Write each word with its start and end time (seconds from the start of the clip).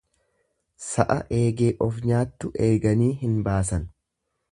Sa'a 0.85 1.17
eegee 1.39 1.69
of 1.87 1.99
nyaattu 2.11 2.51
eeganii 2.69 3.11
hin 3.21 3.37
baasan. 3.49 3.87